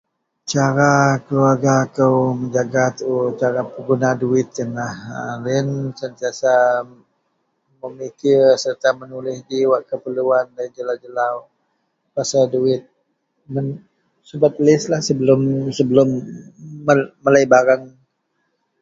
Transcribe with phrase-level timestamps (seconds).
[0.51, 0.91] cara
[1.25, 4.93] keluarga kou menjaga tuu cara peguna duwit ienlah
[5.43, 5.69] loyien
[7.81, 9.59] memikir serta menulih ji
[9.89, 10.45] keperluan
[10.75, 11.35] jelau-lau
[12.15, 12.83] pasal duwit,
[13.51, 13.59] mu
[14.29, 15.39] subet listlah sebelum
[15.77, 16.09] sebelum
[17.25, 17.83] melei barang